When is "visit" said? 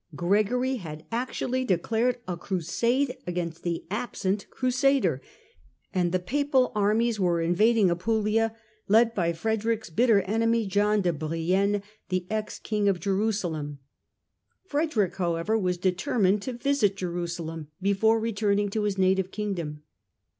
16.53-16.97